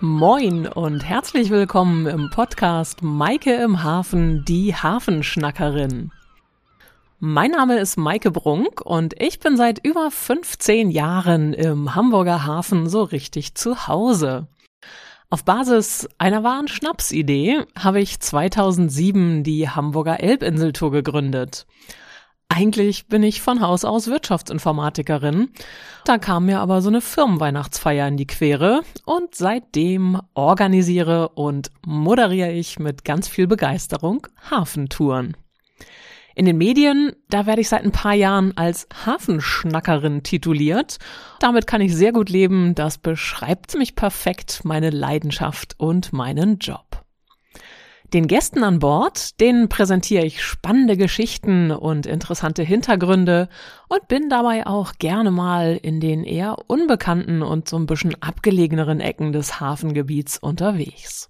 [0.00, 6.12] Moin und herzlich willkommen im Podcast Maike im Hafen, die Hafenschnackerin.
[7.18, 12.88] Mein Name ist Maike Brunk und ich bin seit über 15 Jahren im Hamburger Hafen
[12.88, 14.46] so richtig zu Hause.
[15.30, 21.66] Auf Basis einer wahren Schnapsidee habe ich 2007 die Hamburger Elbinseltour gegründet.
[22.48, 25.50] Eigentlich bin ich von Haus aus Wirtschaftsinformatikerin.
[26.04, 32.52] Da kam mir aber so eine Firmenweihnachtsfeier in die Quere und seitdem organisiere und moderiere
[32.52, 35.36] ich mit ganz viel Begeisterung Hafentouren.
[36.34, 40.98] In den Medien, da werde ich seit ein paar Jahren als Hafenschnackerin tituliert.
[41.40, 42.76] Damit kann ich sehr gut leben.
[42.76, 46.87] Das beschreibt mich perfekt, meine Leidenschaft und meinen Job.
[48.14, 53.50] Den Gästen an Bord, denen präsentiere ich spannende Geschichten und interessante Hintergründe
[53.88, 59.00] und bin dabei auch gerne mal in den eher unbekannten und so ein bisschen abgelegeneren
[59.00, 61.28] Ecken des Hafengebiets unterwegs.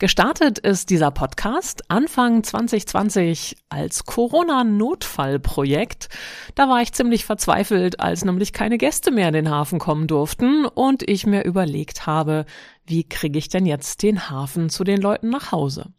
[0.00, 6.08] Gestartet ist dieser Podcast Anfang 2020 als Corona-Notfallprojekt.
[6.54, 10.64] Da war ich ziemlich verzweifelt, als nämlich keine Gäste mehr in den Hafen kommen durften
[10.64, 12.46] und ich mir überlegt habe,
[12.86, 15.92] wie kriege ich denn jetzt den Hafen zu den Leuten nach Hause?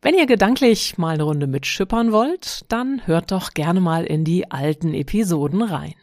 [0.00, 4.50] Wenn ihr gedanklich mal eine Runde mitschippern wollt, dann hört doch gerne mal in die
[4.50, 5.96] alten Episoden rein.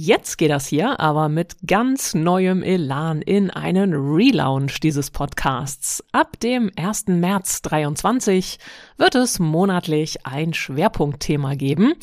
[0.00, 6.04] Jetzt geht das hier aber mit ganz neuem Elan in einen Relaunch dieses Podcasts.
[6.12, 7.08] Ab dem 1.
[7.08, 8.60] März 23
[8.96, 11.94] wird es monatlich ein Schwerpunktthema geben.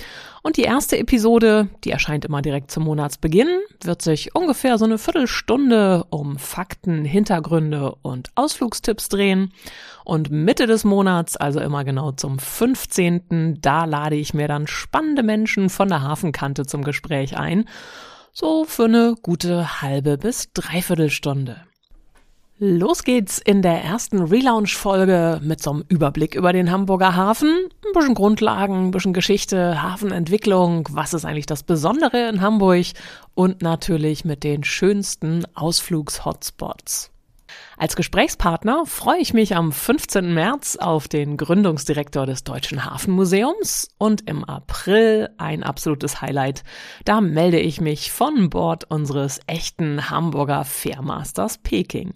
[0.46, 5.00] Und die erste Episode, die erscheint immer direkt zum Monatsbeginn, wird sich ungefähr so eine
[5.00, 9.54] Viertelstunde um Fakten, Hintergründe und Ausflugstipps drehen.
[10.04, 15.24] Und Mitte des Monats, also immer genau zum 15., da lade ich mir dann spannende
[15.24, 17.66] Menschen von der Hafenkante zum Gespräch ein.
[18.34, 21.62] So für eine gute halbe bis dreiviertel Stunde.
[22.58, 27.50] Los geht's in der ersten Relaunch-Folge mit so einem Überblick über den Hamburger Hafen.
[27.50, 32.86] Ein bisschen Grundlagen, ein bisschen Geschichte, Hafenentwicklung, was ist eigentlich das Besondere in Hamburg
[33.34, 37.12] und natürlich mit den schönsten Ausflugs-Hotspots.
[37.78, 40.34] Als Gesprächspartner freue ich mich am 15.
[40.34, 46.64] März auf den Gründungsdirektor des Deutschen Hafenmuseums und im April ein absolutes Highlight.
[47.04, 52.14] Da melde ich mich von Bord unseres echten Hamburger Fairmasters Peking.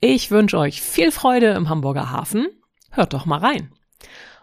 [0.00, 2.46] Ich wünsche euch viel Freude im Hamburger Hafen.
[2.90, 3.72] Hört doch mal rein.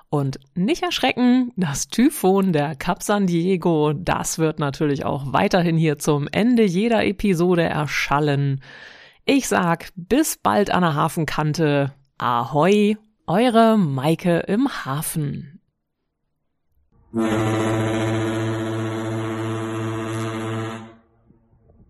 [0.10, 5.98] Und nicht erschrecken, das Typhon der Cap San Diego, das wird natürlich auch weiterhin hier
[5.98, 8.62] zum Ende jeder Episode erschallen.
[9.28, 11.92] Ich sag bis bald an der Hafenkante.
[12.20, 15.60] Ahoi, eure Maike im Hafen.